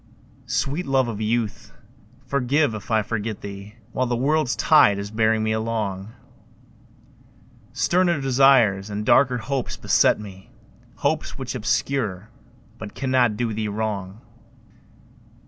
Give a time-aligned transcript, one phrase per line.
[0.47, 1.73] Sweet love of youth,
[2.25, 6.13] forgive if I forget thee While the world's tide is bearing me along;
[7.71, 10.49] Sterner desires and darker hopes beset me,
[10.95, 12.29] Hopes which obscure
[12.79, 14.21] but cannot do thee wrong.